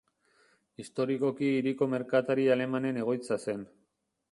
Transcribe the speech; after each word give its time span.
Historikoki 0.83 1.51
hiriko 1.59 1.89
merkatari 1.93 2.49
alemanen 2.57 3.01
egoitza 3.05 3.41
zen. 3.49 3.71